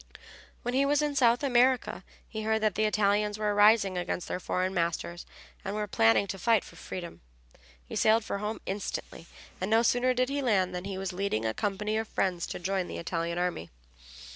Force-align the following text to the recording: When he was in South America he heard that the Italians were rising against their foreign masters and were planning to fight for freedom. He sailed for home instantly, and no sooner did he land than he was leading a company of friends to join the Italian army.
When 0.63 0.73
he 0.73 0.83
was 0.83 1.03
in 1.03 1.15
South 1.15 1.43
America 1.43 2.03
he 2.27 2.41
heard 2.41 2.61
that 2.61 2.73
the 2.73 2.85
Italians 2.85 3.37
were 3.37 3.53
rising 3.53 3.99
against 3.99 4.27
their 4.27 4.39
foreign 4.39 4.73
masters 4.73 5.27
and 5.63 5.75
were 5.75 5.85
planning 5.85 6.25
to 6.25 6.39
fight 6.39 6.63
for 6.63 6.75
freedom. 6.75 7.21
He 7.85 7.95
sailed 7.95 8.25
for 8.25 8.39
home 8.39 8.59
instantly, 8.65 9.27
and 9.61 9.69
no 9.69 9.83
sooner 9.83 10.15
did 10.15 10.29
he 10.29 10.41
land 10.41 10.73
than 10.73 10.85
he 10.85 10.97
was 10.97 11.13
leading 11.13 11.45
a 11.45 11.53
company 11.53 11.97
of 11.97 12.07
friends 12.07 12.47
to 12.47 12.57
join 12.57 12.87
the 12.87 12.97
Italian 12.97 13.37
army. 13.37 13.69